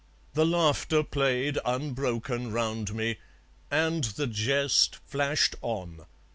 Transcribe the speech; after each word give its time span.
The 0.33 0.47
laughter 0.47 1.03
played 1.03 1.59
Unbroken 1.63 2.51
round 2.51 2.95
me; 2.95 3.17
and 3.69 4.03
the 4.05 4.25
jest 4.25 4.95
Flashed 4.95 5.55
on. 5.61 6.07